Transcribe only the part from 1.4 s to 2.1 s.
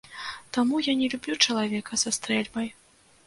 чалавека